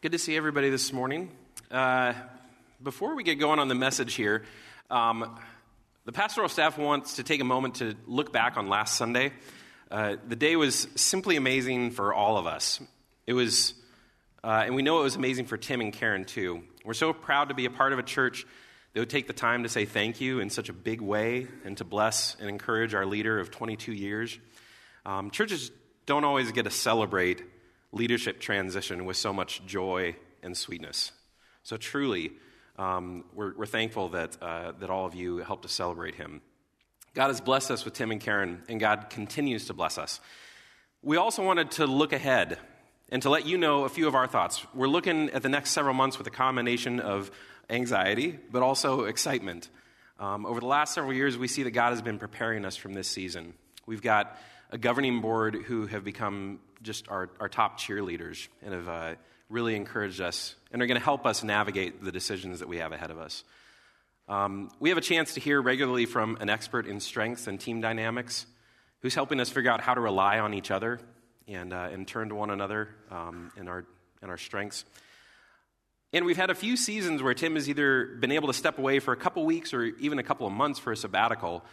[0.00, 1.28] Good to see everybody this morning.
[1.72, 2.12] Uh,
[2.80, 4.44] before we get going on the message here,
[4.90, 5.36] um,
[6.04, 9.32] the pastoral staff wants to take a moment to look back on last Sunday.
[9.90, 12.78] Uh, the day was simply amazing for all of us.
[13.26, 13.74] It was,
[14.44, 16.62] uh, and we know it was amazing for Tim and Karen too.
[16.84, 18.46] We're so proud to be a part of a church
[18.94, 21.76] that would take the time to say thank you in such a big way and
[21.78, 24.38] to bless and encourage our leader of 22 years.
[25.04, 25.72] Um, churches
[26.06, 27.42] don't always get to celebrate
[27.92, 31.12] leadership transition with so much joy and sweetness.
[31.62, 32.32] So truly,
[32.78, 36.40] um, we're, we're, thankful that, uh, that all of you helped to celebrate him.
[37.14, 40.20] God has blessed us with Tim and Karen, and God continues to bless us.
[41.02, 42.58] We also wanted to look ahead
[43.10, 44.64] and to let you know a few of our thoughts.
[44.74, 47.30] We're looking at the next several months with a combination of
[47.70, 49.68] anxiety, but also excitement.
[50.20, 52.92] Um, over the last several years, we see that God has been preparing us from
[52.92, 53.54] this season.
[53.86, 54.36] We've got
[54.70, 59.14] a governing board who have become just our, our top cheerleaders and have uh,
[59.48, 62.92] really encouraged us and are going to help us navigate the decisions that we have
[62.92, 63.44] ahead of us.
[64.28, 67.80] Um, we have a chance to hear regularly from an expert in strengths and team
[67.80, 68.46] dynamics
[69.00, 71.00] who's helping us figure out how to rely on each other
[71.46, 73.84] and, uh, and turn to one another um, in, our,
[74.22, 74.84] in our strengths.
[76.12, 78.98] And we've had a few seasons where Tim has either been able to step away
[78.98, 81.64] for a couple weeks or even a couple of months for a sabbatical.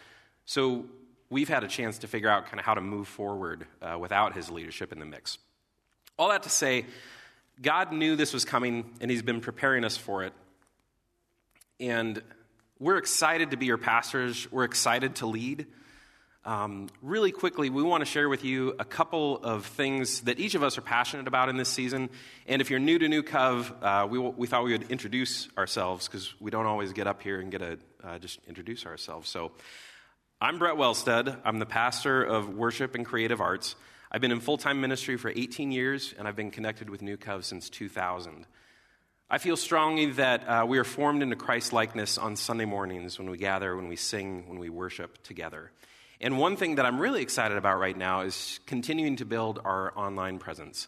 [0.44, 0.86] So
[1.30, 4.34] we've had a chance to figure out kind of how to move forward uh, without
[4.34, 5.38] his leadership in the mix.
[6.18, 6.86] All that to say,
[7.60, 10.32] God knew this was coming, and he's been preparing us for it.
[11.80, 12.22] And
[12.78, 14.50] we're excited to be your pastors.
[14.50, 15.66] We're excited to lead.
[16.44, 20.54] Um, really quickly, we want to share with you a couple of things that each
[20.54, 22.08] of us are passionate about in this season.
[22.46, 26.06] And if you're new to New Cov, uh, we, we thought we would introduce ourselves
[26.06, 29.28] because we don't always get up here and get to uh, just introduce ourselves.
[29.28, 29.50] So
[30.38, 31.40] I'm Brett Wellstead.
[31.46, 33.74] I'm the pastor of worship and creative arts.
[34.12, 37.16] I've been in full time ministry for 18 years, and I've been connected with New
[37.16, 38.44] Cov since 2000.
[39.30, 43.30] I feel strongly that uh, we are formed into Christ likeness on Sunday mornings when
[43.30, 45.72] we gather, when we sing, when we worship together.
[46.20, 49.98] And one thing that I'm really excited about right now is continuing to build our
[49.98, 50.86] online presence.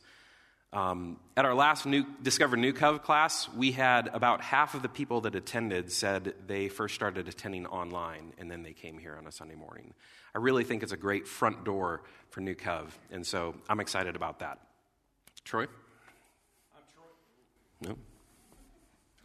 [0.73, 4.89] Um, at our last new, Discover New Cov class, we had about half of the
[4.89, 9.27] people that attended said they first started attending online and then they came here on
[9.27, 9.95] a Sunday morning.
[10.35, 14.15] I really think it's a great front door for New Cov, and so I'm excited
[14.15, 14.59] about that.
[15.43, 15.63] Troy?
[15.63, 17.89] I'm Troy.
[17.89, 17.97] No?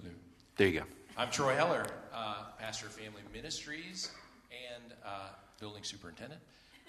[0.01, 0.15] Hello.
[0.55, 0.85] There you go.
[1.17, 4.11] I'm Troy Heller, uh, pastor of Family Ministries
[4.49, 5.29] and uh,
[5.59, 6.39] building superintendent.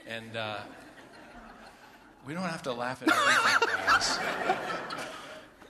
[0.07, 0.59] And uh,
[2.27, 4.19] we don't have to laugh at everything, guys.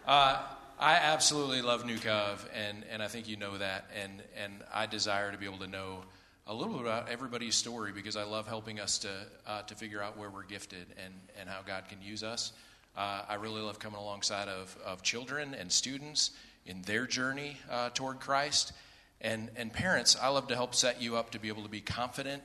[0.07, 0.43] Uh,
[0.79, 3.91] I absolutely love New Cov, and, and I think you know that.
[4.01, 6.05] And, and I desire to be able to know
[6.47, 9.09] a little bit about everybody's story because I love helping us to,
[9.47, 12.53] uh, to figure out where we're gifted and, and how God can use us.
[12.97, 16.33] Uh, I really love coming alongside of, of children and students
[16.67, 18.73] in their journey uh, toward Christ.
[19.21, 21.81] And, and parents, I love to help set you up to be able to be
[21.81, 22.43] confident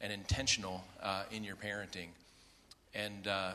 [0.00, 2.08] and intentional uh, in your parenting.
[2.94, 3.52] And uh,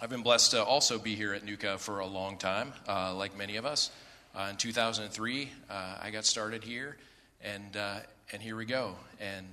[0.00, 3.36] I've been blessed to also be here at Cov for a long time, uh, like
[3.36, 3.90] many of us.
[4.34, 6.96] Uh, in 2003, uh, I got started here,
[7.42, 7.98] and uh,
[8.32, 8.96] and here we go.
[9.20, 9.46] And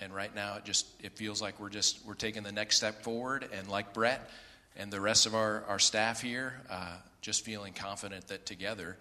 [0.00, 3.02] and right now, it just it feels like we're just we're taking the next step
[3.02, 3.48] forward.
[3.52, 4.30] And like Brett
[4.76, 8.96] and the rest of our our staff here, uh, just feeling confident that together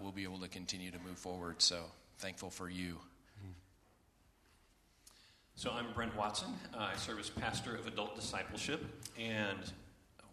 [0.00, 1.60] we'll be able to continue to move forward.
[1.60, 1.80] So
[2.18, 2.98] thankful for you.
[5.56, 6.48] So I'm Brent Watson.
[6.74, 8.84] Uh, I serve as pastor of adult discipleship.
[9.18, 9.58] And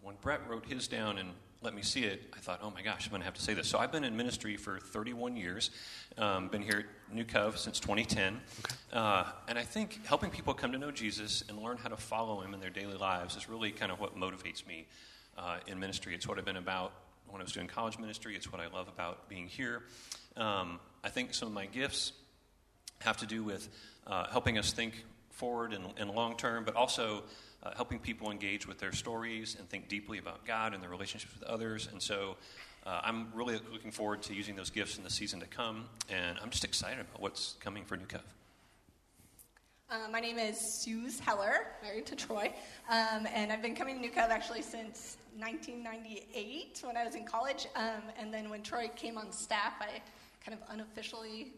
[0.01, 1.29] when Brett wrote his down and
[1.61, 3.53] let me see it, I thought, oh my gosh, I'm going to have to say
[3.53, 3.67] this.
[3.67, 5.71] So I've been in ministry for 31 years,
[6.17, 8.39] um, been here at New Cov since 2010.
[8.59, 8.75] Okay.
[8.93, 12.39] Uh, and I think helping people come to know Jesus and learn how to follow
[12.41, 14.87] him in their daily lives is really kind of what motivates me
[15.37, 16.15] uh, in ministry.
[16.15, 16.93] It's what I've been about
[17.29, 19.83] when I was doing college ministry, it's what I love about being here.
[20.37, 22.13] Um, I think some of my gifts
[22.99, 23.67] have to do with
[24.07, 27.23] uh, helping us think forward and, and long term, but also
[27.63, 31.33] uh, helping people engage with their stories and think deeply about God and their relationships
[31.39, 31.87] with others.
[31.91, 32.37] And so
[32.85, 36.37] uh, I'm really looking forward to using those gifts in the season to come, and
[36.41, 38.21] I'm just excited about what's coming for New Cov.
[39.89, 42.53] Uh, my name is Suze Heller, married to Troy,
[42.89, 47.25] um, and I've been coming to New Cov actually since 1998 when I was in
[47.25, 47.67] college.
[47.75, 50.01] Um, and then when Troy came on staff, I
[50.43, 51.53] kind of unofficially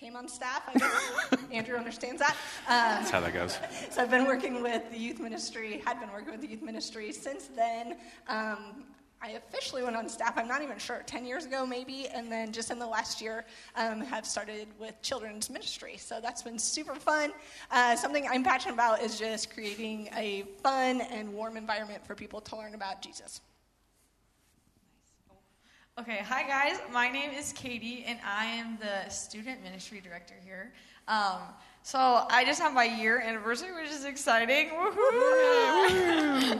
[0.00, 0.62] came on staff.
[0.66, 2.34] I guess Andrew understands that.
[2.66, 3.58] Um, That's how that goes.
[3.90, 7.12] So I've been working with the youth ministry, had been working with the youth ministry
[7.12, 7.96] since then.
[8.26, 8.84] Um,
[9.20, 12.50] I officially went on staff, I'm not even sure, 10 years ago maybe, and then
[12.50, 13.44] just in the last year
[13.76, 15.96] um, have started with children's ministry.
[15.98, 17.32] So that's been super fun.
[17.70, 22.40] Uh, something I'm passionate about is just creating a fun and warm environment for people
[22.40, 23.42] to learn about Jesus.
[26.00, 26.80] Okay, hi guys.
[26.94, 30.72] My name is Katie, and I am the student ministry director here.
[31.06, 31.40] Um,
[31.82, 34.70] so I just have my year anniversary, which is exciting.
[34.70, 36.52] Woohoo!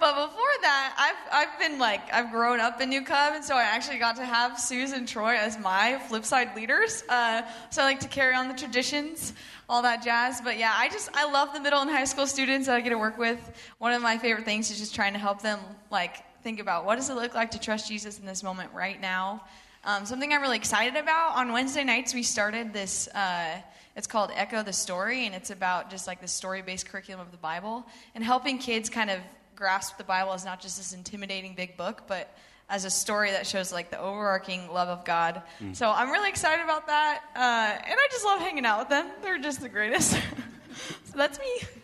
[0.00, 3.54] but before that, I've I've been like I've grown up in New Cov, and so
[3.54, 7.04] I actually got to have Susan and Troy as my Flipside leaders.
[7.08, 9.34] Uh, so I like to carry on the traditions,
[9.68, 10.40] all that jazz.
[10.40, 12.90] But yeah, I just I love the middle and high school students that I get
[12.90, 13.38] to work with.
[13.78, 15.60] One of my favorite things is just trying to help them
[15.92, 19.00] like think about what does it look like to trust Jesus in this moment right
[19.00, 19.42] now.
[19.84, 23.08] Um, something I'm really excited about on Wednesday nights, we started this.
[23.08, 23.60] Uh,
[23.96, 27.30] it's called Echo the Story, and it's about just like the story based curriculum of
[27.32, 29.20] the Bible and helping kids kind of
[29.56, 32.34] grasp the Bible as not just this intimidating big book, but
[32.68, 35.42] as a story that shows like the overarching love of God.
[35.62, 35.74] Mm.
[35.74, 39.06] So I'm really excited about that, uh, and I just love hanging out with them.
[39.22, 40.12] They're just the greatest.
[41.04, 41.79] so that's me.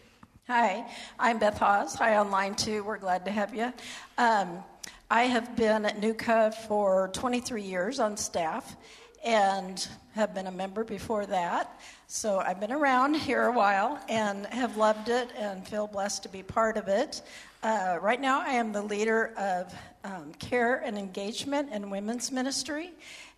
[0.49, 0.87] Hi,
[1.19, 1.97] I'm Beth Hawes.
[1.97, 2.85] Hi online too.
[2.85, 3.73] We're glad to have you.
[4.17, 4.63] Um,
[5.11, 8.77] I have been at Cov for 23 years on staff
[9.25, 11.81] and have been a member before that.
[12.07, 16.29] So I've been around here a while and have loved it and feel blessed to
[16.29, 17.23] be part of it.
[17.65, 22.93] Uh, right now, I am the leader of um, care and engagement and women's ministry.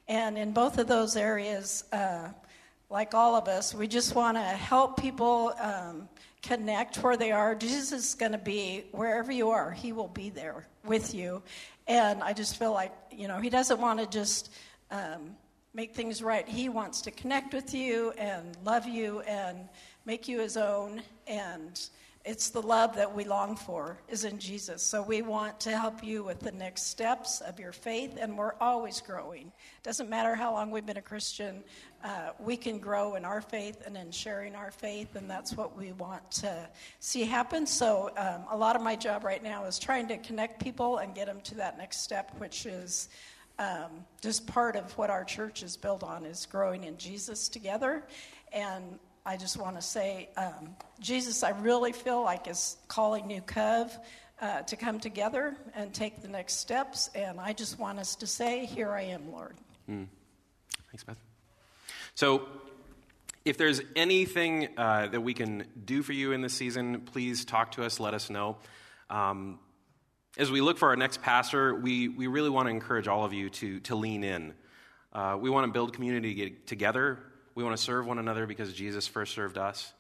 [0.09, 2.29] And in both of those areas, uh,
[2.91, 6.07] like all of us, we just want to help people um,
[6.43, 7.55] connect where they are.
[7.55, 11.43] Jesus is going to be wherever you are, He will be there with you.
[11.87, 14.53] And I just feel like, you know, He doesn't want to just
[14.91, 15.37] um,
[15.75, 16.49] make things right.
[16.49, 19.69] He wants to connect with you and love you and
[20.05, 21.03] make you His own.
[21.27, 21.81] And
[22.29, 24.83] it's the love that we long for is in Jesus.
[24.83, 28.53] So we want to help you with the next steps of your faith, and we're
[28.61, 29.51] always growing.
[29.83, 31.65] Doesn't matter how long we've been a Christian,
[32.05, 35.75] uh, we can grow in our faith and in sharing our faith, and that's what
[35.75, 36.69] we want to
[37.01, 37.67] see happen.
[37.67, 41.15] So um, a lot of my job right now is trying to connect people and
[41.15, 43.09] get them to that next step, which is.
[43.61, 48.05] Um, just part of what our church is built on is growing in Jesus together.
[48.53, 53.43] And I just want to say, um, Jesus, I really feel like is calling New
[53.43, 53.95] Cov
[54.41, 57.11] uh, to come together and take the next steps.
[57.15, 59.55] And I just want us to say, Here I am, Lord.
[59.87, 60.07] Mm.
[60.91, 61.19] Thanks, Beth.
[62.15, 62.49] So,
[63.45, 67.73] if there's anything uh, that we can do for you in this season, please talk
[67.73, 68.57] to us, let us know.
[69.11, 69.59] Um,
[70.39, 73.35] as we look for our next pastor, we, we really want to encourage all of
[73.35, 74.55] you to, to lean in.
[75.13, 77.19] Uh, we want to build community together
[77.59, 79.93] we want to serve one another because Jesus first served us.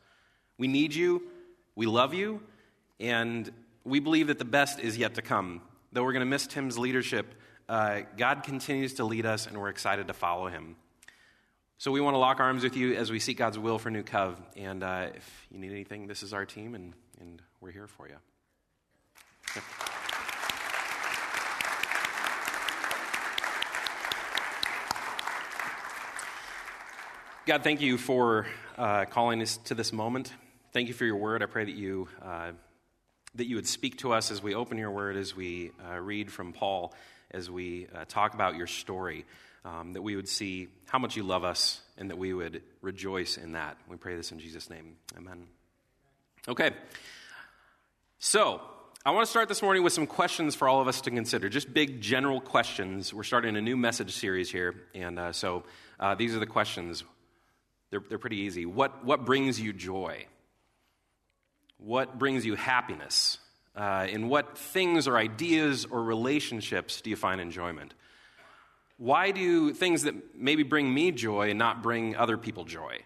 [0.58, 1.24] We need you.
[1.74, 2.40] We love you.
[3.00, 3.50] And
[3.82, 5.60] we believe that the best is yet to come.
[5.90, 7.34] Though we're going to miss Tim's leadership,
[7.68, 10.76] uh, God continues to lead us, and we're excited to follow him.
[11.78, 14.04] So we want to lock arms with you as we seek God's will for New
[14.04, 14.40] Cov.
[14.56, 18.06] And uh, if you need anything, this is our team, and, and we're here for
[18.06, 18.18] you.
[27.48, 28.46] God, thank you for
[28.76, 30.34] uh, calling us to this moment.
[30.74, 31.42] Thank you for your word.
[31.42, 32.50] I pray that you, uh,
[33.36, 36.30] that you would speak to us as we open your word, as we uh, read
[36.30, 36.92] from Paul,
[37.30, 39.24] as we uh, talk about your story,
[39.64, 43.38] um, that we would see how much you love us and that we would rejoice
[43.38, 43.78] in that.
[43.88, 44.96] We pray this in Jesus' name.
[45.16, 45.46] Amen.
[46.48, 46.72] Okay.
[48.18, 48.60] So,
[49.06, 51.48] I want to start this morning with some questions for all of us to consider,
[51.48, 53.14] just big general questions.
[53.14, 55.62] We're starting a new message series here, and uh, so
[55.98, 57.04] uh, these are the questions.
[57.90, 58.66] They're, they're pretty easy.
[58.66, 60.26] What, what brings you joy?
[61.78, 63.38] What brings you happiness?
[63.74, 67.94] Uh, in what things or ideas or relationships do you find enjoyment?
[68.96, 72.98] Why do things that maybe bring me joy not bring other people joy?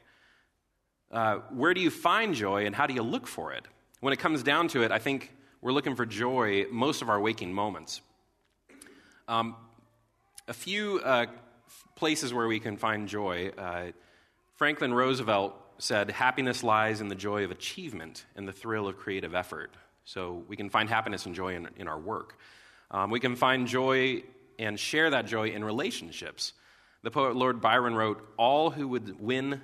[1.11, 3.67] Uh, where do you find joy and how do you look for it?
[4.01, 7.21] When it comes down to it, I think we're looking for joy most of our
[7.21, 8.01] waking moments.
[9.29, 9.55] Um,
[10.49, 11.27] a few uh,
[11.95, 13.53] places where we can find joy.
[14.63, 19.35] Franklin Roosevelt said, Happiness lies in the joy of achievement and the thrill of creative
[19.35, 19.75] effort.
[20.05, 22.39] So we can find happiness and joy in, in our work.
[22.93, 24.23] Um, we can find joy
[24.61, 26.53] and share that joy in relationships.
[27.03, 29.61] The poet Lord Byron wrote, All who would win,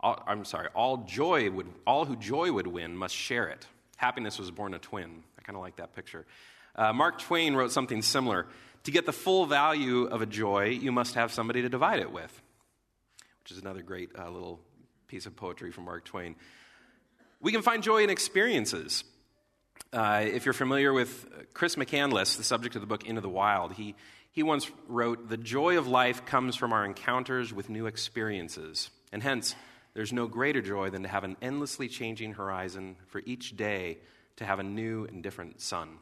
[0.00, 3.64] all, I'm sorry, all joy would, all who joy would win must share it.
[3.96, 5.22] Happiness was born a twin.
[5.38, 6.26] I kind of like that picture.
[6.74, 8.48] Uh, Mark Twain wrote something similar.
[8.82, 12.10] To get the full value of a joy, you must have somebody to divide it
[12.10, 12.42] with
[13.46, 14.58] which is another great uh, little
[15.06, 16.34] piece of poetry from Mark Twain.
[17.40, 19.04] We can find joy in experiences.
[19.92, 23.74] Uh, if you're familiar with Chris McCandless, the subject of the book Into the Wild,
[23.74, 23.94] he,
[24.32, 28.90] he once wrote, The joy of life comes from our encounters with new experiences.
[29.12, 29.54] And hence,
[29.94, 33.98] there's no greater joy than to have an endlessly changing horizon for each day
[34.38, 35.98] to have a new and different sun.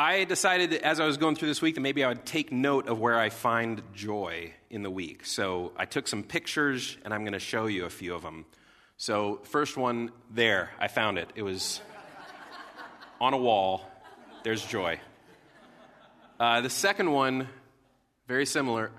[0.00, 2.88] I decided as I was going through this week that maybe I would take note
[2.88, 5.26] of where I find joy in the week.
[5.26, 8.46] So I took some pictures and I'm going to show you a few of them.
[8.96, 11.28] So, first one there, I found it.
[11.34, 11.82] It was
[13.20, 13.84] on a wall.
[14.42, 15.00] There's joy.
[16.38, 17.46] Uh, the second one,
[18.26, 18.90] very similar.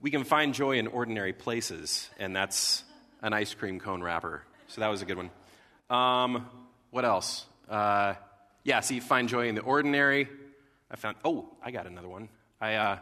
[0.00, 2.82] We can find joy in ordinary places, and that's
[3.22, 4.42] an ice cream cone wrapper.
[4.66, 5.30] So that was a good one.
[5.88, 6.50] Um,
[6.90, 7.46] what else?
[7.68, 8.14] Uh,
[8.66, 10.28] yeah, see, find joy in the ordinary.
[10.90, 12.28] I found, oh, I got another one.
[12.60, 12.98] I, uh,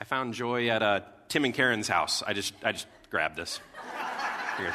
[0.00, 2.22] I found joy at uh, Tim and Karen's house.
[2.26, 3.60] I just, I just grabbed this.
[4.56, 4.72] Here.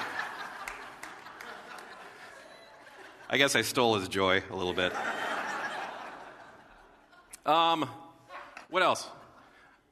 [3.27, 4.94] I guess I stole his joy a little bit.
[7.44, 7.89] Um,
[8.70, 9.10] what else?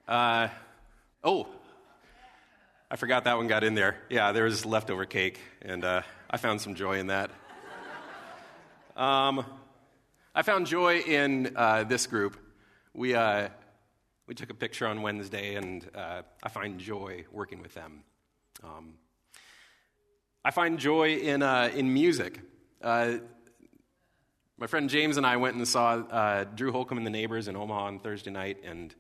[0.08, 0.50] Uh,
[1.24, 1.48] oh,
[2.92, 3.98] I forgot that one got in there.
[4.12, 7.32] Yeah, there was leftover cake, and uh, I found some joy in that.
[8.96, 9.44] Um,
[10.34, 12.38] I found joy in uh, this group.
[12.94, 13.50] We, uh,
[14.28, 18.04] we took a picture on Wednesday, and uh, I find joy working with them.
[18.64, 18.94] Um,
[20.46, 22.40] I find joy in, uh, in music.
[22.82, 23.16] Uh,
[24.58, 27.58] my friend James and I went and saw uh, Drew Holcomb and the Neighbors in
[27.58, 28.96] Omaha on Thursday night, and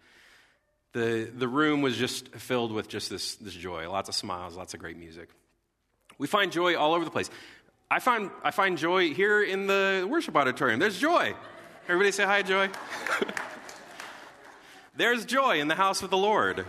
[0.91, 4.73] the, the room was just filled with just this, this joy lots of smiles, lots
[4.73, 5.29] of great music.
[6.17, 7.29] We find joy all over the place.
[7.91, 10.79] I find, I find joy here in the worship auditorium.
[10.79, 11.35] There's joy.
[11.89, 12.69] Everybody say hi, Joy.
[14.95, 16.65] There's joy in the house of the Lord.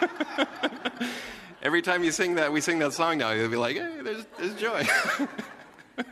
[1.62, 4.24] Every time you sing that, we sing that song now, you'll be like, hey, there's,
[4.38, 4.86] there's joy.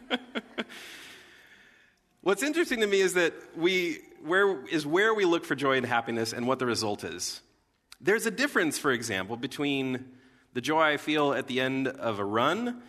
[2.20, 5.86] What's interesting to me is that we, where is where we look for joy and
[5.86, 7.40] happiness and what the result is.
[7.98, 10.04] There's a difference, for example, between
[10.52, 12.82] the joy I feel at the end of a run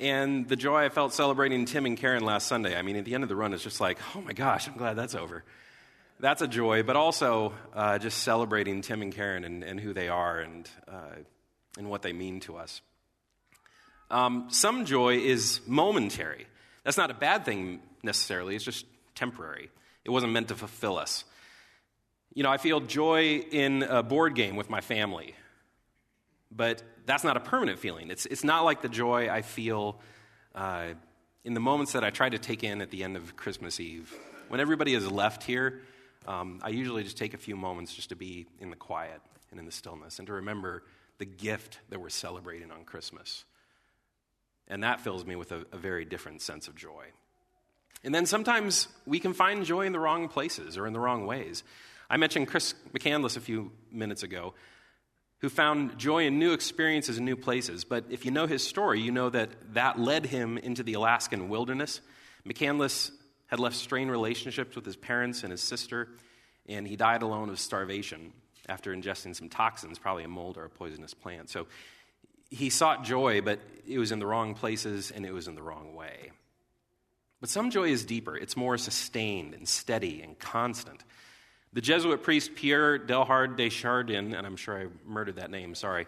[0.00, 2.76] and the joy I felt celebrating Tim and Karen last Sunday.
[2.76, 4.76] I mean, at the end of the run, it's just like, oh my gosh, I'm
[4.76, 5.44] glad that's over.
[6.18, 10.08] That's a joy, but also uh, just celebrating Tim and Karen and, and who they
[10.08, 11.16] are and, uh,
[11.78, 12.80] and what they mean to us.
[14.10, 16.46] Um, some joy is momentary.
[16.82, 19.70] That's not a bad thing necessarily, it's just temporary.
[20.04, 21.24] It wasn't meant to fulfill us.
[22.34, 25.34] You know, I feel joy in a board game with my family,
[26.50, 28.10] but that's not a permanent feeling.
[28.10, 30.00] It's, it's not like the joy I feel
[30.54, 30.88] uh,
[31.44, 34.12] in the moments that I try to take in at the end of Christmas Eve.
[34.48, 35.80] When everybody is left here,
[36.26, 39.58] um, I usually just take a few moments just to be in the quiet and
[39.58, 40.82] in the stillness and to remember
[41.18, 43.44] the gift that we're celebrating on Christmas.
[44.68, 47.06] And that fills me with a, a very different sense of joy.
[48.02, 51.26] And then sometimes we can find joy in the wrong places or in the wrong
[51.26, 51.62] ways.
[52.08, 54.54] I mentioned Chris McCandless a few minutes ago
[55.40, 57.84] who found joy in new experiences and new places.
[57.84, 61.48] But if you know his story, you know that that led him into the Alaskan
[61.48, 62.00] wilderness.
[62.46, 63.10] McCandless
[63.46, 66.08] had left strained relationships with his parents and his sister,
[66.68, 68.32] and he died alone of starvation
[68.68, 71.48] after ingesting some toxins, probably a mold or a poisonous plant.
[71.50, 71.66] So
[72.50, 75.62] he sought joy, but it was in the wrong places and it was in the
[75.62, 76.30] wrong way.
[77.40, 81.02] But some joy is deeper, it's more sustained and steady and constant.
[81.72, 86.06] The Jesuit priest Pierre Delhard de Chardin, and I'm sure I murdered that name, sorry,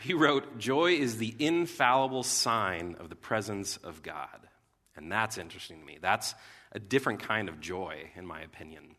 [0.00, 4.48] he wrote, Joy is the infallible sign of the presence of God.
[4.96, 5.98] And that's interesting to me.
[6.00, 6.34] That's
[6.72, 8.96] a different kind of joy, in my opinion.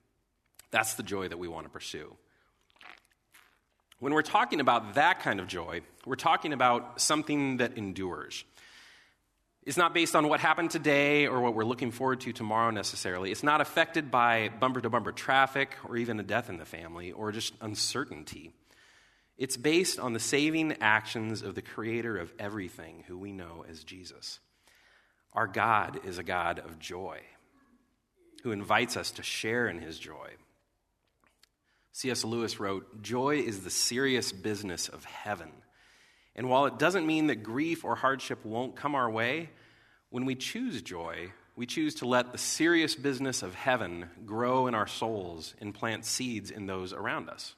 [0.72, 2.16] That's the joy that we want to pursue.
[4.00, 8.44] When we're talking about that kind of joy, we're talking about something that endures.
[9.66, 13.32] It's not based on what happened today or what we're looking forward to tomorrow necessarily.
[13.32, 17.14] It's not affected by bumper to bumper traffic or even a death in the family
[17.14, 18.52] or just uncertainty.
[19.38, 23.84] It's based on the saving actions of the creator of everything, who we know as
[23.84, 24.40] Jesus.
[25.32, 27.22] Our God is a God of joy
[28.44, 30.32] who invites us to share in his joy.
[31.94, 32.26] C.S.
[32.26, 35.52] Lewis wrote Joy is the serious business of heaven.
[36.36, 39.50] And while it doesn't mean that grief or hardship won't come our way,
[40.10, 44.74] when we choose joy, we choose to let the serious business of heaven grow in
[44.74, 47.56] our souls and plant seeds in those around us.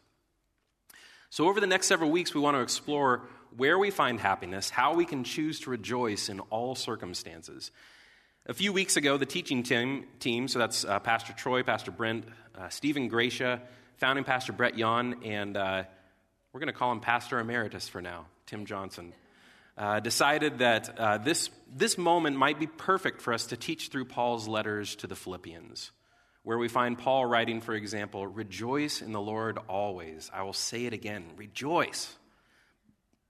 [1.30, 4.94] So, over the next several weeks, we want to explore where we find happiness, how
[4.94, 7.72] we can choose to rejoice in all circumstances.
[8.48, 12.26] A few weeks ago, the teaching team, team so that's uh, Pastor Troy, Pastor Brent,
[12.58, 13.62] uh, Stephen Gracia,
[13.98, 15.84] founding Pastor Brett Yon, and uh,
[16.56, 18.28] we're going to call him Pastor Emeritus for now.
[18.46, 19.12] Tim Johnson,
[19.78, 24.06] uh, decided that uh, this, this moment might be perfect for us to teach through
[24.06, 25.92] Paul's letters to the Philippians,
[26.44, 30.32] where we find Paul writing, for example, Rejoice in the Lord always.
[30.34, 32.16] I will say it again rejoice.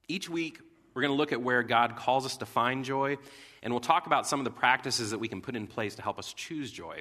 [0.07, 0.59] Each week,
[0.93, 3.17] We're going to look at where God calls us to find joy,
[3.63, 6.03] and we'll talk about some of the practices that we can put in place to
[6.03, 6.99] help us choose joy.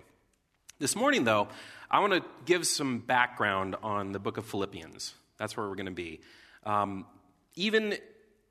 [0.78, 1.48] This morning, though,
[1.90, 5.12] I want to give some background on the book of Philippians.
[5.38, 6.20] That's where we're going to be.
[6.64, 7.06] Um,
[7.54, 7.96] even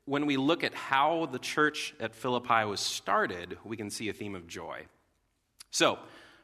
[0.06, 4.12] when we look at how the church at Philippi was started, we can see a
[4.12, 4.86] theme of joy.
[5.70, 5.98] So,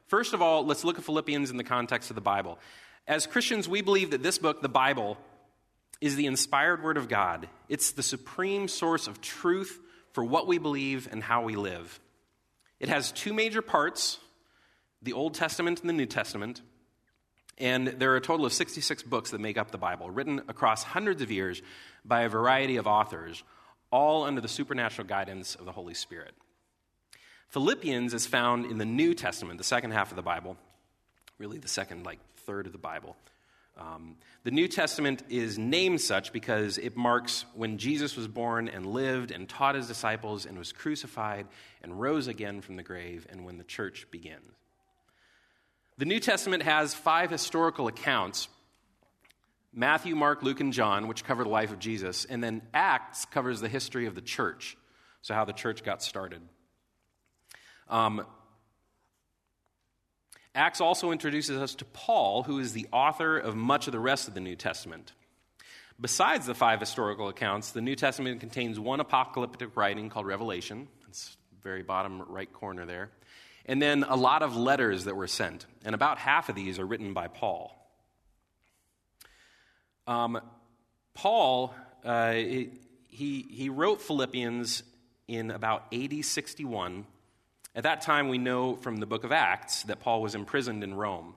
[0.09, 2.59] first of all, let's look at Philippians in the context of the Bible.
[3.07, 5.19] As Christians, we believe that this book, the Bible,
[6.01, 7.49] is the inspired word of God.
[7.69, 9.79] It's the supreme source of truth
[10.13, 12.01] for what we believe and how we live.
[12.79, 14.19] It has two major parts
[15.03, 16.61] the Old Testament and the New Testament.
[17.61, 20.83] And there are a total of 66 books that make up the Bible, written across
[20.83, 21.61] hundreds of years
[22.07, 23.45] by a variety of authors,
[23.93, 26.35] all under the supernatural guidance of the Holy Spirit.
[27.49, 30.57] Philippians is found in the New Testament, the second half of the Bible,
[31.39, 33.15] really the second, like, third of the Bible.
[33.77, 38.87] Um, the New Testament is named such because it marks when Jesus was born and
[38.87, 41.47] lived and taught his disciples and was crucified
[41.83, 44.60] and rose again from the grave and when the church begins.
[46.01, 48.49] The New Testament has five historical accounts
[49.71, 53.61] Matthew, Mark, Luke, and John, which cover the life of Jesus, and then Acts covers
[53.61, 54.79] the history of the church,
[55.21, 56.41] so how the church got started.
[57.87, 58.25] Um,
[60.55, 64.27] Acts also introduces us to Paul, who is the author of much of the rest
[64.27, 65.13] of the New Testament.
[66.01, 70.89] Besides the five historical accounts, the New Testament contains one apocalyptic writing called Revelation.
[71.11, 73.11] It's very bottom right corner there.
[73.67, 75.67] And then a lot of letters that were sent.
[75.85, 77.77] And about half of these are written by Paul.
[80.07, 80.41] Um,
[81.15, 81.75] Paul,
[82.05, 82.71] uh, he,
[83.09, 84.83] he wrote Philippians
[85.29, 87.07] in about AD 61
[87.75, 90.95] at that time, we know from the book of Acts that Paul was imprisoned in
[90.95, 91.35] Rome.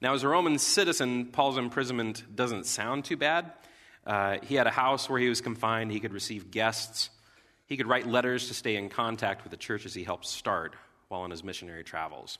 [0.00, 3.52] Now, as a Roman citizen, Paul's imprisonment doesn't sound too bad.
[4.04, 7.08] Uh, he had a house where he was confined, he could receive guests,
[7.66, 10.74] he could write letters to stay in contact with the churches he helped start
[11.14, 12.38] while on his missionary travels.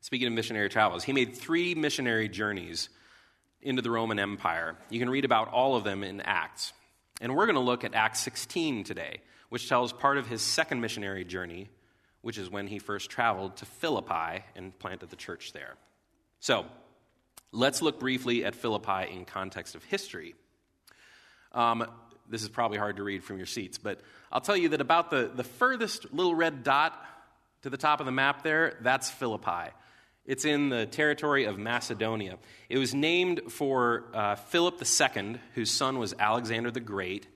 [0.00, 2.88] Speaking of missionary travels, he made three missionary journeys
[3.60, 4.76] into the Roman Empire.
[4.90, 6.72] You can read about all of them in Acts.
[7.20, 10.80] And we're going to look at Acts 16 today which tells part of his second
[10.80, 11.68] missionary journey,
[12.22, 15.74] which is when he first traveled to Philippi and planted the church there.
[16.40, 16.66] So,
[17.52, 20.34] let's look briefly at Philippi in context of history.
[21.52, 21.86] Um,
[22.28, 24.00] this is probably hard to read from your seats, but
[24.32, 27.00] I'll tell you that about the, the furthest little red dot
[27.66, 29.72] to the top of the map there, that's Philippi.
[30.24, 32.38] It's in the territory of Macedonia.
[32.68, 37.26] It was named for uh, Philip II, whose son was Alexander the Great,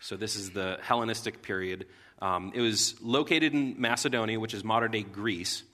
[0.00, 1.86] so, this is the Hellenistic period.
[2.22, 5.64] Um, it was located in Macedonia, which is modern day Greece.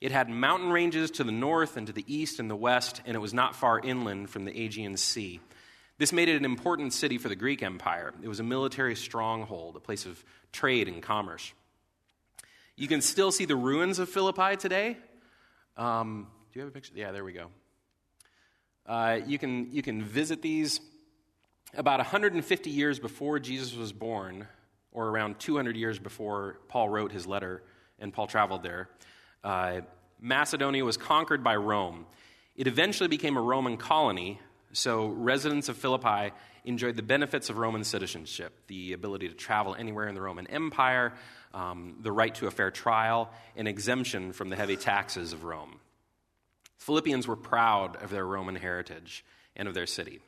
[0.00, 3.16] It had mountain ranges to the north and to the east and the west, and
[3.16, 5.40] it was not far inland from the Aegean Sea.
[5.98, 8.14] This made it an important city for the Greek Empire.
[8.22, 11.52] It was a military stronghold, a place of trade and commerce.
[12.74, 14.96] You can still see the ruins of Philippi today.
[15.76, 16.92] Um, do you have a picture?
[16.96, 17.48] Yeah, there we go.
[18.86, 20.80] Uh, you, can, you can visit these
[21.76, 24.48] about 150 years before Jesus was born,
[24.90, 27.62] or around 200 years before Paul wrote his letter
[27.98, 28.88] and Paul traveled there,
[29.44, 29.82] uh,
[30.18, 32.06] Macedonia was conquered by Rome.
[32.56, 34.40] It eventually became a Roman colony,
[34.72, 36.32] so residents of Philippi
[36.64, 41.12] enjoyed the benefits of Roman citizenship the ability to travel anywhere in the Roman Empire,
[41.54, 45.80] um, the right to a fair trial, and exemption from the heavy taxes of Rome.
[46.78, 50.20] Philippians were proud of their Roman heritage and of their city.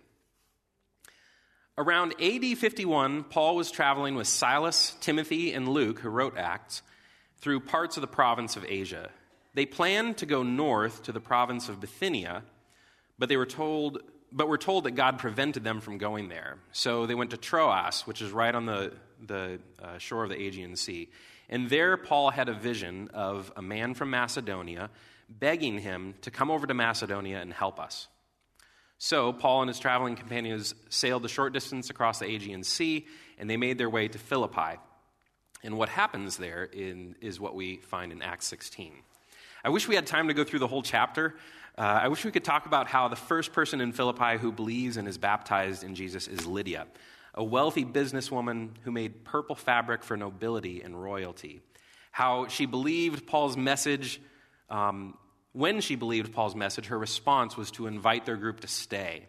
[1.77, 6.83] Around AD 51, Paul was traveling with Silas, Timothy, and Luke, who wrote Acts,
[7.39, 9.11] through parts of the province of Asia.
[9.55, 12.45] They planned to go north to the province of Bithynia,
[13.19, 13.99] but they were told
[14.35, 16.59] but we're told that God prevented them from going there.
[16.73, 18.93] So they went to Troas, which is right on the,
[19.25, 21.09] the uh, shore of the Aegean Sea.
[21.49, 24.91] And there, Paul had a vision of a man from Macedonia
[25.29, 28.09] begging him to come over to Macedonia and help us.
[28.99, 33.07] So, Paul and his traveling companions sailed the short distance across the Aegean Sea,
[33.39, 34.79] and they made their way to Philippi.
[35.63, 38.95] And what happens there in, is what we find in Acts 16.
[39.65, 41.35] I wish we had time to go through the whole chapter.
[41.77, 44.97] Uh, I wish we could talk about how the first person in Philippi who believes
[44.97, 46.87] and is baptized in Jesus is Lydia,
[47.35, 51.61] a wealthy businesswoman who made purple fabric for nobility and royalty.
[52.13, 54.21] How she believed Paul's message
[54.71, 55.19] um,
[55.55, 59.27] when she believed Paul's message, her response was to invite their group to stay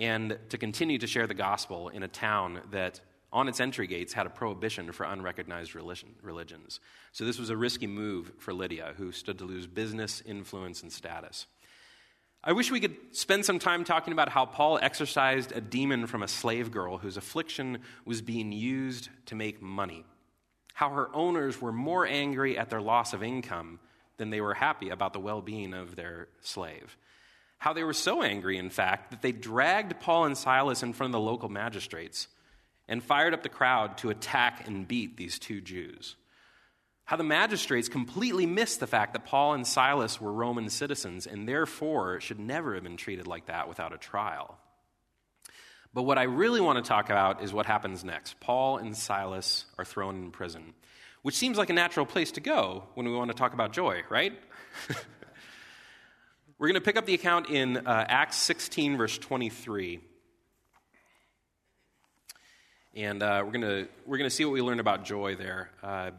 [0.00, 3.00] and to continue to share the gospel in a town that,
[3.34, 6.78] on its entry gates, had a prohibition for unrecognized religion, religions.
[7.12, 10.92] So this was a risky move for Lydia, who stood to lose business, influence, and
[10.92, 11.46] status.
[12.44, 16.22] I wish we could spend some time talking about how Paul exorcised a demon from
[16.22, 20.04] a slave girl whose affliction was being used to make money.
[20.72, 23.80] How her owners were more angry at their loss of income
[24.16, 26.96] than they were happy about the well being of their slave.
[27.58, 31.14] How they were so angry, in fact, that they dragged Paul and Silas in front
[31.14, 32.28] of the local magistrates
[32.88, 36.16] and fired up the crowd to attack and beat these two Jews.
[37.06, 41.46] How the magistrates completely missed the fact that Paul and Silas were Roman citizens and
[41.46, 44.58] therefore should never have been treated like that without a trial.
[45.92, 48.40] But what I really want to talk about is what happens next.
[48.40, 50.74] Paul and Silas are thrown in prison,
[51.22, 54.02] which seems like a natural place to go when we want to talk about joy,
[54.08, 54.32] right?
[56.58, 60.00] We're going to pick up the account in uh, Acts 16, verse 23.
[62.96, 65.70] And uh, we're going to we're to see what we learned about joy there.
[65.82, 66.12] Uh,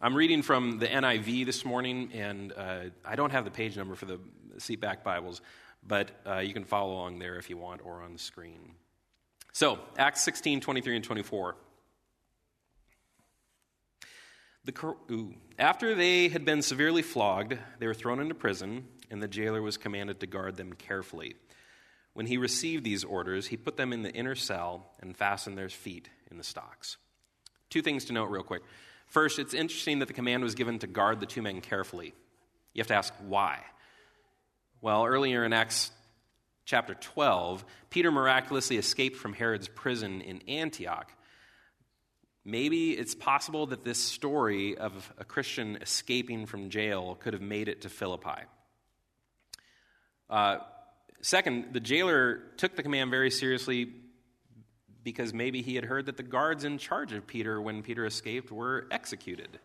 [0.00, 3.94] I'm reading from the NIV this morning, and uh, I don't have the page number
[3.94, 4.18] for the
[4.56, 5.42] seatback Bibles,
[5.86, 8.72] but uh, you can follow along there if you want or on the screen.
[9.52, 11.56] So, Acts 16, 23, and 24.
[14.64, 19.28] The, ooh, after they had been severely flogged, they were thrown into prison, and the
[19.28, 21.34] jailer was commanded to guard them carefully.
[22.20, 25.70] When he received these orders, he put them in the inner cell and fastened their
[25.70, 26.98] feet in the stocks.
[27.70, 28.60] Two things to note, real quick.
[29.06, 32.12] First, it's interesting that the command was given to guard the two men carefully.
[32.74, 33.64] You have to ask why.
[34.82, 35.92] Well, earlier in Acts
[36.66, 41.10] chapter 12, Peter miraculously escaped from Herod's prison in Antioch.
[42.44, 47.68] Maybe it's possible that this story of a Christian escaping from jail could have made
[47.68, 48.42] it to Philippi.
[50.28, 50.58] Uh,
[51.22, 53.92] second, the jailer took the command very seriously
[55.02, 58.52] because maybe he had heard that the guards in charge of Peter when Peter escaped
[58.52, 59.58] were executed.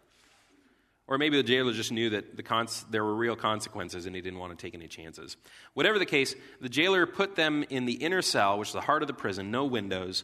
[1.08, 4.22] Or maybe the jailer just knew that the cons- there were real consequences and he
[4.22, 5.38] didn't want to take any chances.
[5.74, 9.04] Whatever the case, the jailer put them in the inner cell, which is the heart
[9.04, 10.24] of the prison, no windows,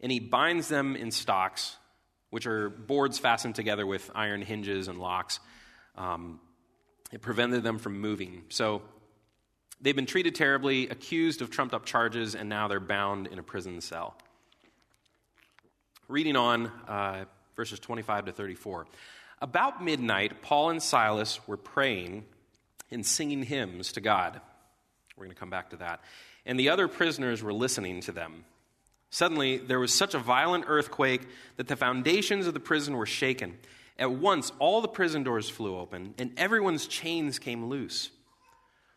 [0.00, 1.76] and he binds them in stocks,
[2.30, 5.38] which are boards fastened together with iron hinges and locks.
[5.94, 6.40] Um,
[7.12, 8.42] it prevented them from moving.
[8.48, 8.82] So
[9.80, 13.42] they've been treated terribly, accused of trumped up charges, and now they're bound in a
[13.42, 14.16] prison cell.
[16.08, 17.24] Reading on, uh,
[17.56, 18.86] verses 25 to 34.
[19.42, 22.24] About midnight, Paul and Silas were praying
[22.90, 24.40] and singing hymns to God.
[25.16, 26.00] We're going to come back to that.
[26.44, 28.44] And the other prisoners were listening to them.
[29.10, 33.58] Suddenly, there was such a violent earthquake that the foundations of the prison were shaken.
[33.98, 38.10] At once, all the prison doors flew open, and everyone's chains came loose.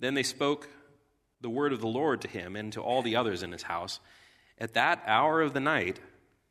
[0.00, 0.68] Then they spoke
[1.40, 4.00] the word of the Lord to him and to all the others in his house.
[4.58, 6.00] At that hour of the night,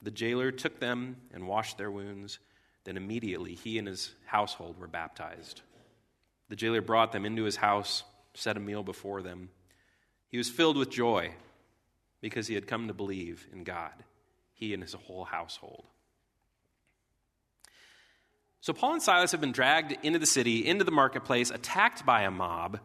[0.02, 2.40] the jailer took them and washed their wounds.
[2.86, 5.62] Then immediately he and his household were baptized.
[6.50, 9.50] The jailer brought them into his house, set a meal before them.
[10.30, 11.34] He was filled with joy
[12.22, 13.94] because he had come to believe in God,
[14.54, 15.86] he and his whole household.
[18.62, 22.24] So Paul and Silas have been dragged into the city, into the marketplace, attacked by
[22.24, 22.80] a mob,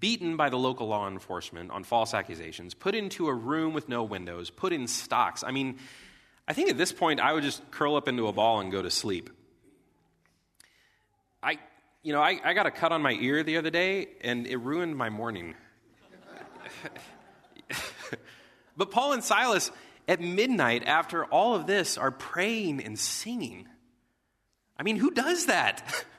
[0.00, 4.04] beaten by the local law enforcement on false accusations, put into a room with no
[4.04, 5.42] windows, put in stocks.
[5.42, 5.78] I mean,
[6.46, 8.82] I think at this point, I would just curl up into a ball and go
[8.82, 9.30] to sleep.
[11.42, 11.58] I,
[12.02, 14.56] you know, I, I got a cut on my ear the other day, and it
[14.56, 15.54] ruined my morning.
[18.76, 19.70] but Paul and Silas,
[20.06, 23.68] at midnight, after all of this, are praying and singing.
[24.78, 26.04] I mean, who does that?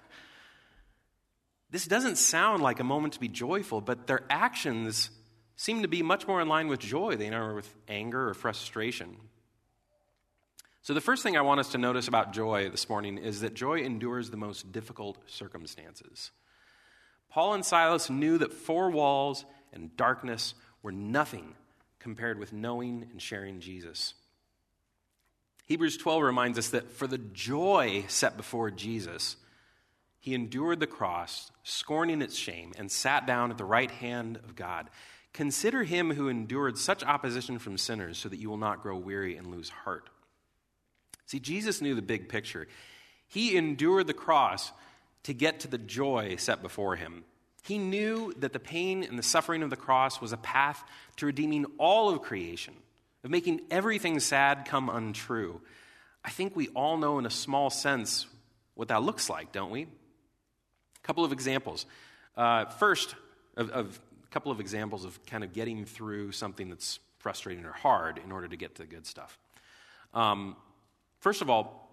[1.71, 5.11] this doesn't sound like a moment to be joyful, but their actions
[5.55, 9.17] seem to be much more in line with joy than are with anger or frustration.
[10.81, 13.53] So, the first thing I want us to notice about joy this morning is that
[13.53, 16.31] joy endures the most difficult circumstances.
[17.29, 21.53] Paul and Silas knew that four walls and darkness were nothing
[21.99, 24.15] compared with knowing and sharing Jesus.
[25.65, 29.35] Hebrews 12 reminds us that for the joy set before Jesus,
[30.29, 34.55] he endured the cross, scorning its shame, and sat down at the right hand of
[34.55, 34.87] God.
[35.33, 39.37] Consider him who endured such opposition from sinners so that you will not grow weary
[39.37, 40.07] and lose heart.
[41.25, 42.67] See, Jesus knew the big picture.
[43.27, 44.71] He endured the cross
[45.23, 47.23] to get to the joy set before him.
[47.63, 50.83] He knew that the pain and the suffering of the cross was a path
[51.15, 52.75] to redeeming all of creation,
[53.23, 55.59] of making everything sad come untrue.
[56.23, 58.27] I think we all know in a small sense
[58.75, 59.87] what that looks like, don't we?
[61.03, 61.85] A couple of examples.
[62.35, 63.15] Uh, first,
[63.57, 67.71] of, of a couple of examples of kind of getting through something that's frustrating or
[67.71, 69.37] hard in order to get to the good stuff.
[70.13, 70.55] Um,
[71.19, 71.89] first of all,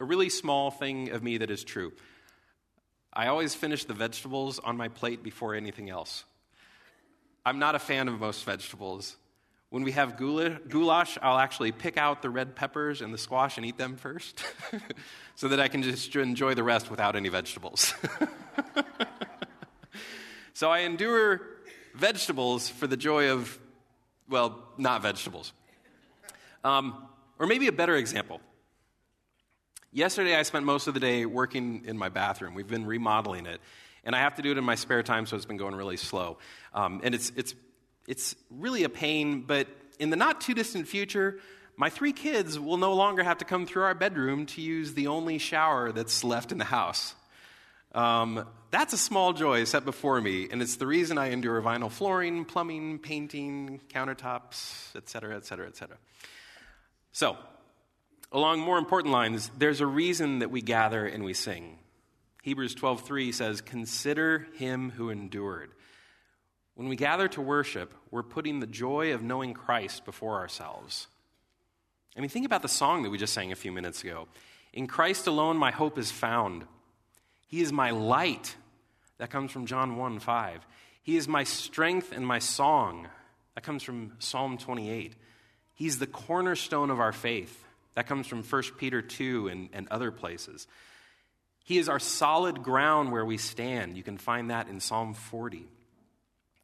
[0.00, 1.92] a really small thing of me that is true.
[3.12, 6.24] I always finish the vegetables on my plate before anything else.
[7.44, 9.16] I'm not a fan of most vegetables.
[9.70, 13.64] When we have goulash, I'll actually pick out the red peppers and the squash and
[13.64, 14.42] eat them first
[15.36, 17.94] so that I can just enjoy the rest without any vegetables.
[20.54, 21.40] so I endure
[21.94, 23.58] vegetables for the joy of,
[24.28, 25.52] well, not vegetables.
[26.64, 28.40] Um, or maybe a better example
[29.92, 32.54] Yesterday, I spent most of the day working in my bathroom.
[32.54, 33.60] We've been remodeling it,
[34.04, 35.96] and I have to do it in my spare time, so it's been going really
[35.96, 36.38] slow.
[36.72, 37.56] Um, and it's, it's,
[38.06, 41.38] it's really a pain, but in the not too distant future,
[41.76, 45.06] my three kids will no longer have to come through our bedroom to use the
[45.06, 47.14] only shower that's left in the house.
[47.94, 51.90] Um, that's a small joy set before me, and it's the reason I endure vinyl
[51.90, 55.96] flooring, plumbing, painting, countertops, etc., etc., etc.
[57.12, 57.36] So,
[58.30, 61.78] along more important lines, there's a reason that we gather and we sing.
[62.42, 65.72] Hebrews 12:3 says, "Consider him who endured."
[66.74, 71.08] When we gather to worship, we're putting the joy of knowing Christ before ourselves.
[72.16, 74.28] I mean, think about the song that we just sang a few minutes ago.
[74.72, 76.64] In Christ alone my hope is found.
[77.48, 78.56] He is my light.
[79.18, 80.66] That comes from John 1 5.
[81.02, 83.08] He is my strength and my song.
[83.54, 85.14] That comes from Psalm 28.
[85.74, 87.64] He's the cornerstone of our faith.
[87.94, 90.66] That comes from 1 Peter 2 and, and other places.
[91.64, 93.96] He is our solid ground where we stand.
[93.96, 95.66] You can find that in Psalm 40.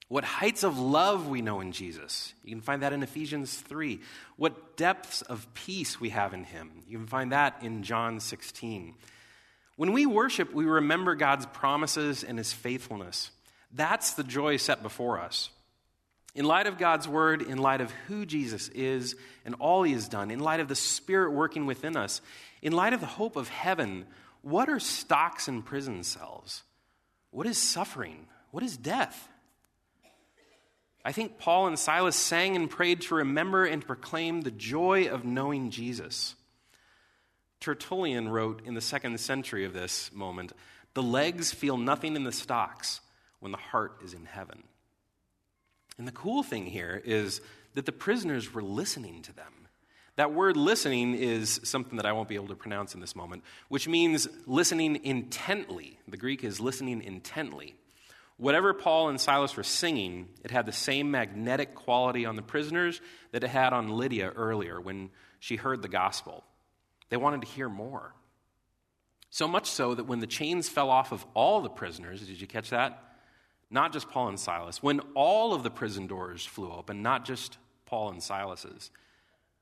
[0.08, 2.32] What heights of love we know in Jesus.
[2.44, 4.00] You can find that in Ephesians 3.
[4.36, 6.70] What depths of peace we have in Him.
[6.86, 8.94] You can find that in John 16.
[9.76, 13.30] When we worship, we remember God's promises and His faithfulness.
[13.72, 15.50] That's the joy set before us.
[16.36, 20.06] In light of God's word, in light of who Jesus is and all he has
[20.06, 22.20] done, in light of the Spirit working within us,
[22.60, 24.06] in light of the hope of heaven,
[24.42, 26.62] what are stocks and prison cells?
[27.30, 28.26] What is suffering?
[28.50, 29.28] What is death?
[31.06, 35.24] I think Paul and Silas sang and prayed to remember and proclaim the joy of
[35.24, 36.34] knowing Jesus.
[37.60, 40.52] Tertullian wrote in the second century of this moment
[40.94, 43.02] the legs feel nothing in the stocks
[43.38, 44.64] when the heart is in heaven.
[45.96, 47.40] And the cool thing here is
[47.74, 49.68] that the prisoners were listening to them.
[50.16, 53.44] That word listening is something that I won't be able to pronounce in this moment,
[53.68, 56.00] which means listening intently.
[56.08, 57.76] The Greek is listening intently.
[58.38, 63.00] Whatever Paul and Silas were singing, it had the same magnetic quality on the prisoners
[63.32, 66.44] that it had on Lydia earlier when she heard the gospel.
[67.08, 68.14] They wanted to hear more.
[69.30, 72.46] So much so that when the chains fell off of all the prisoners, did you
[72.46, 73.06] catch that?
[73.70, 77.58] not just Paul and Silas, when all of the prison doors flew open, not just
[77.84, 78.90] Paul and Silas's,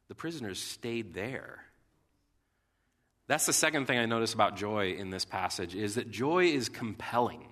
[0.08, 1.64] the prisoners stayed there.
[3.26, 6.68] That's the second thing I notice about joy in this passage is that joy is
[6.68, 7.48] compelling.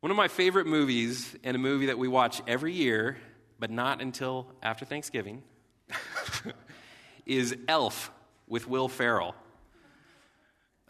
[0.00, 3.18] One of my favorite movies, and a movie that we watch every year,
[3.58, 5.42] but not until after Thanksgiving,
[7.26, 8.10] is Elf
[8.48, 9.34] with Will Ferrell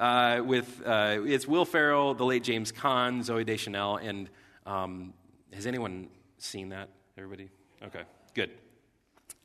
[0.00, 4.30] uh, with uh, it's Will Ferrell, the late James Caan, Zooey Deschanel, and
[4.66, 5.12] um,
[5.52, 6.88] has anyone seen that?
[7.18, 7.50] Everybody?
[7.82, 8.02] Okay,
[8.34, 8.50] good.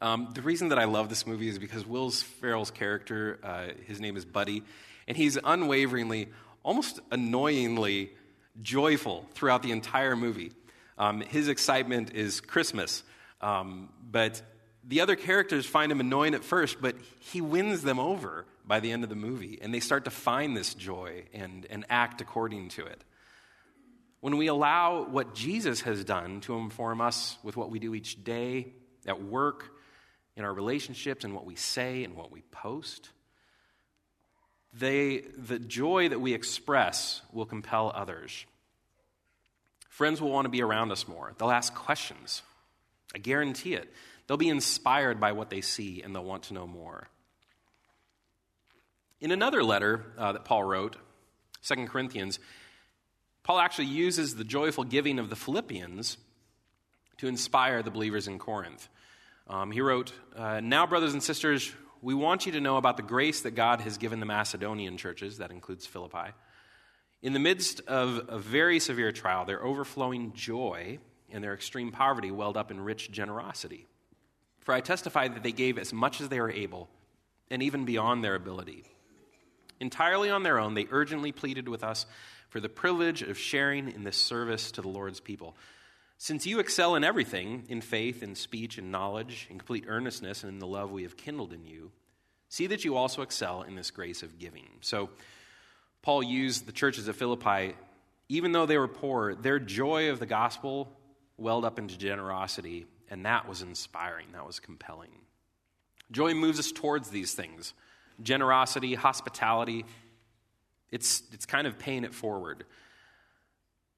[0.02, 4.00] Um, the reason that I love this movie is because Will Ferrell's character, uh, his
[4.00, 4.64] name is Buddy,
[5.08, 6.30] and he's unwaveringly,
[6.64, 8.12] almost annoyingly
[8.62, 10.52] joyful throughout the entire movie.
[10.98, 13.04] Um, his excitement is Christmas,
[13.42, 14.42] um, but
[14.84, 18.92] the other characters find him annoying at first, but he wins them over by the
[18.92, 22.70] end of the movie, and they start to find this joy and, and act according
[22.70, 23.04] to it.
[24.22, 28.24] When we allow what Jesus has done to inform us with what we do each
[28.24, 28.74] day
[29.06, 29.72] at work,
[30.36, 33.10] in our relationships, and what we say and what we post,
[34.78, 38.46] they, the joy that we express will compel others.
[39.90, 41.34] Friends will want to be around us more.
[41.38, 42.42] They'll ask questions.
[43.14, 43.92] I guarantee it.
[44.28, 47.08] They'll be inspired by what they see and they'll want to know more.
[49.22, 50.98] In another letter uh, that Paul wrote,
[51.64, 52.40] 2 Corinthians,
[53.44, 56.18] Paul actually uses the joyful giving of the Philippians
[57.18, 58.90] to inspire the believers in Corinth.
[59.48, 61.72] Um, he wrote, uh, Now, brothers and sisters,
[62.06, 65.40] we want you to know about the grace that God has given the Macedonian churches,
[65.40, 66.36] that includes Philippi.
[67.24, 71.00] In the midst of a very severe trial, their overflowing joy
[71.32, 73.88] and their extreme poverty welled up in rich generosity.
[74.60, 76.90] For I testify that they gave as much as they were able,
[77.50, 78.84] and even beyond their ability.
[79.80, 82.06] Entirely on their own, they urgently pleaded with us
[82.50, 85.58] for the privilege of sharing in this service to the Lord's people.
[86.18, 90.54] Since you excel in everything, in faith, in speech, in knowledge, in complete earnestness, and
[90.54, 91.92] in the love we have kindled in you,
[92.50, 94.70] see that you also excel in this grace of giving.
[94.82, 95.10] So,
[96.02, 97.76] Paul used the churches of Philippi,
[98.30, 100.88] even though they were poor, their joy of the gospel
[101.38, 105.10] welled up into generosity, and that was inspiring, that was compelling.
[106.12, 107.74] Joy moves us towards these things
[108.22, 109.86] generosity, hospitality.
[110.90, 112.66] It's, it's kind of paying it forward.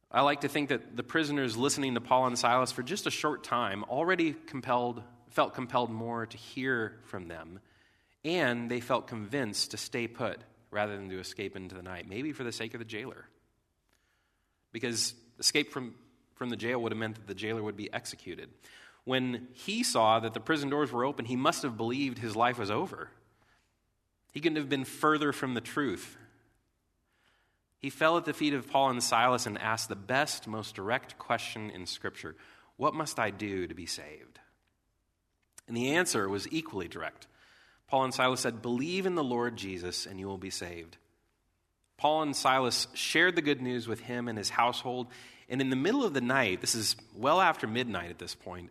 [0.10, 3.12] I like to think that the prisoners listening to Paul and Silas for just a
[3.12, 7.60] short time already compelled, felt compelled more to hear from them,
[8.24, 10.40] and they felt convinced to stay put
[10.72, 13.26] rather than to escape into the night, maybe for the sake of the jailer.
[14.72, 15.94] Because escape from,
[16.36, 18.50] from the jail would have meant that the jailer would be executed.
[19.04, 22.60] When he saw that the prison doors were open, he must have believed his life
[22.60, 23.10] was over.
[24.34, 26.18] He couldn't have been further from the truth.
[27.80, 31.18] He fell at the feet of Paul and Silas and asked the best, most direct
[31.18, 32.36] question in Scripture
[32.76, 34.40] What must I do to be saved?
[35.68, 37.28] And the answer was equally direct.
[37.88, 40.98] Paul and Silas said, Believe in the Lord Jesus and you will be saved.
[41.98, 45.08] Paul and Silas shared the good news with him and his household.
[45.50, 48.70] And in the middle of the night, this is well after midnight at this point,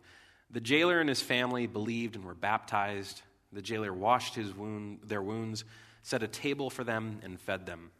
[0.49, 3.21] the jailer and his family believed and were baptized.
[3.51, 5.65] The jailer washed his wound, their wounds,
[6.03, 7.91] set a table for them, and fed them.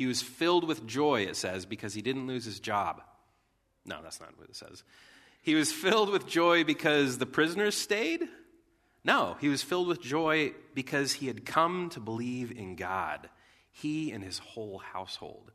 [0.00, 3.02] He was filled with joy, it says, because he didn't lose his job.
[3.84, 4.82] No, that's not what it says.
[5.42, 8.26] He was filled with joy because the prisoners stayed?
[9.04, 13.28] No, he was filled with joy because he had come to believe in God,
[13.72, 15.52] he and his whole household.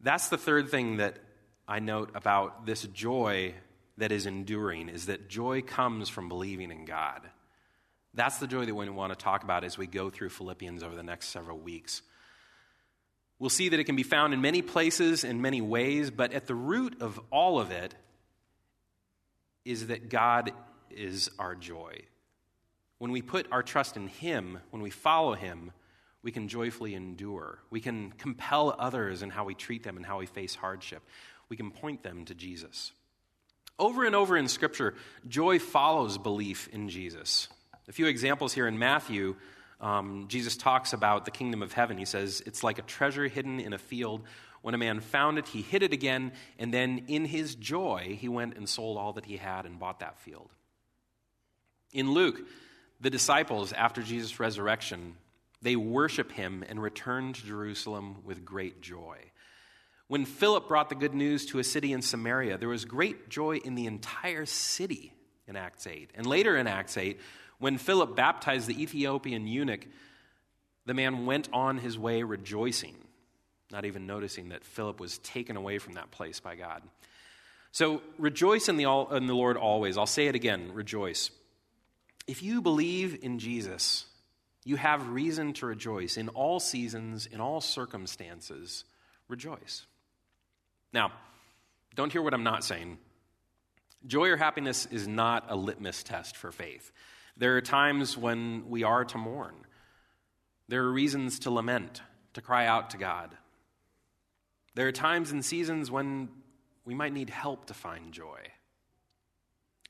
[0.00, 1.18] That's the third thing that
[1.68, 3.52] I note about this joy
[3.98, 7.20] that is enduring is that joy comes from believing in God.
[8.14, 10.96] That's the joy that we want to talk about as we go through Philippians over
[10.96, 12.00] the next several weeks.
[13.38, 16.46] We'll see that it can be found in many places, in many ways, but at
[16.46, 17.94] the root of all of it
[19.64, 20.52] is that God
[20.90, 22.00] is our joy.
[22.98, 25.70] When we put our trust in Him, when we follow Him,
[26.22, 27.60] we can joyfully endure.
[27.70, 31.02] We can compel others in how we treat them and how we face hardship.
[31.48, 32.92] We can point them to Jesus.
[33.78, 34.94] Over and over in Scripture,
[35.28, 37.48] joy follows belief in Jesus.
[37.88, 39.36] A few examples here in Matthew
[39.80, 41.98] um, Jesus talks about the kingdom of heaven.
[41.98, 44.22] He says, It's like a treasure hidden in a field.
[44.60, 48.28] When a man found it, he hid it again, and then in his joy, he
[48.28, 50.50] went and sold all that he had and bought that field.
[51.92, 52.40] In Luke,
[53.00, 55.14] the disciples, after Jesus' resurrection,
[55.62, 59.18] they worship him and return to Jerusalem with great joy.
[60.08, 63.58] When Philip brought the good news to a city in Samaria, there was great joy
[63.58, 65.12] in the entire city
[65.46, 66.10] in Acts 8.
[66.14, 67.20] And later in Acts 8,
[67.58, 69.86] when Philip baptized the Ethiopian eunuch,
[70.86, 72.96] the man went on his way rejoicing,
[73.70, 76.82] not even noticing that Philip was taken away from that place by God.
[77.72, 79.98] So rejoice in the, in the Lord always.
[79.98, 81.30] I'll say it again rejoice.
[82.26, 84.06] If you believe in Jesus,
[84.64, 86.16] you have reason to rejoice.
[86.16, 88.84] In all seasons, in all circumstances,
[89.28, 89.86] rejoice.
[90.92, 91.12] Now,
[91.94, 92.98] don't hear what I'm not saying.
[94.06, 96.92] Joy or happiness is not a litmus test for faith.
[97.38, 99.54] There are times when we are to mourn.
[100.66, 102.02] There are reasons to lament,
[102.34, 103.36] to cry out to God.
[104.74, 106.28] There are times and seasons when
[106.84, 108.40] we might need help to find joy.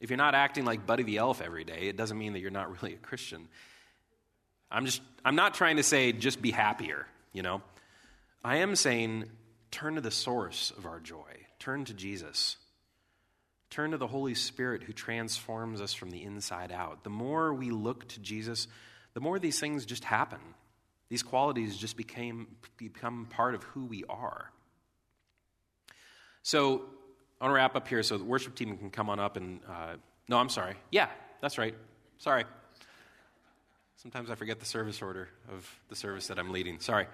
[0.01, 2.51] If you're not acting like Buddy the Elf every day, it doesn't mean that you're
[2.51, 3.49] not really a Christian.
[4.71, 7.63] I'm just I'm not trying to say just be happier, you know.
[8.45, 9.25] I am saying
[9.71, 11.47] turn to the source of our joy.
[11.59, 12.57] Turn to Jesus.
[13.71, 17.05] Turn to the Holy Spirit who transforms us from the inside out.
[17.05, 18.67] The more we look to Jesus,
[19.15, 20.39] the more these things just happen.
[21.11, 24.51] These qualities just became, become part of who we are.
[26.43, 26.83] So
[27.41, 29.61] I want to wrap up here so the worship team can come on up and.
[29.69, 29.97] Uh,
[30.29, 30.75] no, I'm sorry.
[30.91, 31.09] Yeah,
[31.41, 31.75] that's right.
[32.19, 32.45] Sorry.
[33.97, 36.81] Sometimes I forget the service order of the service that I'm leading.
[36.81, 37.07] Sorry.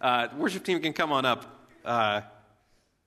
[0.00, 1.68] Uh, worship team can come on up.
[1.84, 2.20] Uh,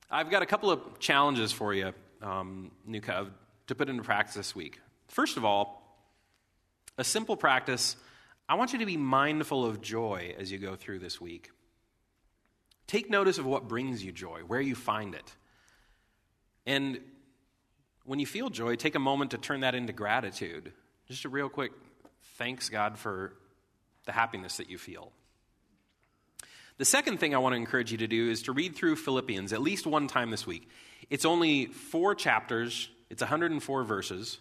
[0.10, 3.30] I've got a couple of challenges for you um, New Cov
[3.68, 4.80] to put into practice this week.
[5.08, 5.82] First of all,
[6.98, 7.96] a simple practice.
[8.48, 11.52] I want you to be mindful of joy as you go through this week.
[12.88, 15.36] Take notice of what brings you joy, where you find it.
[16.66, 17.00] And
[18.04, 20.74] when you feel joy, take a moment to turn that into gratitude.
[21.08, 21.72] Just a real quick
[22.38, 23.34] thanks God for
[24.06, 25.12] the happiness that you feel.
[26.82, 29.54] The second thing I want to encourage you to do is to read through Philippians
[29.54, 30.68] at least one time this week.
[31.12, 34.40] It's only four chapters, it's 104 verses.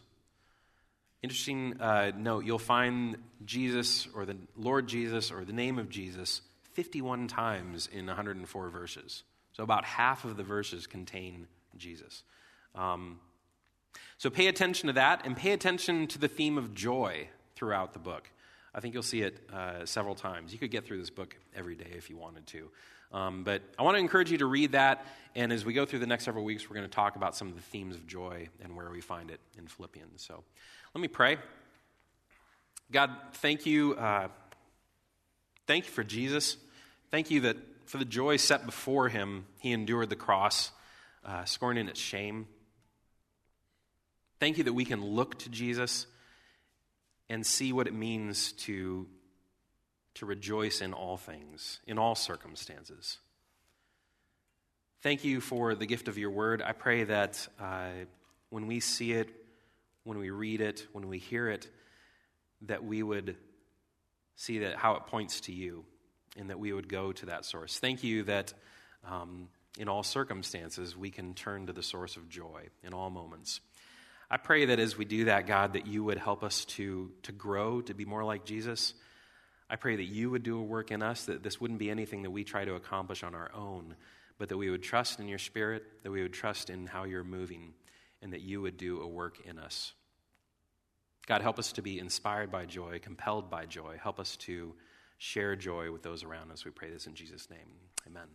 [1.23, 6.41] Interesting uh, note you'll find Jesus or the Lord Jesus or the name of Jesus
[6.73, 9.23] 51 times in 104 verses.
[9.53, 12.23] So about half of the verses contain Jesus.
[12.75, 13.21] Um,
[14.17, 17.99] so pay attention to that and pay attention to the theme of joy throughout the
[17.99, 18.31] book.
[18.75, 20.53] I think you'll see it uh, several times.
[20.53, 22.71] You could get through this book every day if you wanted to.
[23.13, 25.05] Um, but I want to encourage you to read that,
[25.35, 27.49] and as we go through the next several weeks, we're going to talk about some
[27.49, 30.23] of the themes of joy and where we find it in Philippians.
[30.23, 30.45] So
[30.95, 31.39] let me pray.
[32.93, 33.95] God, thank you.
[33.95, 34.29] Uh,
[35.67, 36.57] thank you for Jesus.
[37.11, 37.57] Thank you that
[37.87, 40.71] for the joy set before him, he endured the cross,
[41.25, 42.47] uh, scorning its shame.
[44.39, 46.07] Thank you that we can look to Jesus
[47.31, 49.07] and see what it means to,
[50.15, 53.19] to rejoice in all things, in all circumstances.
[55.03, 56.61] Thank you for the gift of your word.
[56.61, 57.91] I pray that uh,
[58.51, 59.31] when we see it,
[60.03, 61.69] when we read it, when we hear it,
[62.63, 63.37] that we would
[64.35, 65.85] see that how it points to you
[66.37, 67.79] and that we would go to that source.
[67.79, 68.53] Thank you that
[69.09, 73.61] um, in all circumstances we can turn to the source of joy in all moments.
[74.31, 77.33] I pray that as we do that, God, that you would help us to, to
[77.33, 78.95] grow, to be more like Jesus.
[79.69, 82.23] I pray that you would do a work in us, that this wouldn't be anything
[82.23, 83.97] that we try to accomplish on our own,
[84.39, 87.25] but that we would trust in your Spirit, that we would trust in how you're
[87.25, 87.73] moving,
[88.23, 89.93] and that you would do a work in us.
[91.27, 93.99] God, help us to be inspired by joy, compelled by joy.
[94.01, 94.75] Help us to
[95.19, 96.65] share joy with those around us.
[96.65, 97.59] We pray this in Jesus' name.
[98.07, 98.27] Amen.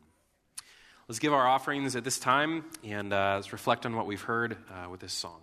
[1.08, 4.58] Let's give our offerings at this time and uh, let's reflect on what we've heard
[4.70, 5.42] uh, with this song.